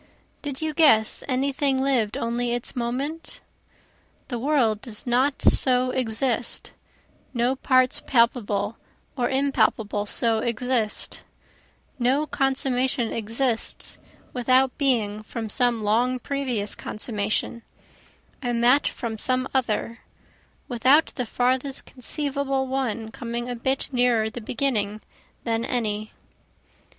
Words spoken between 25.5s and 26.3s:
any.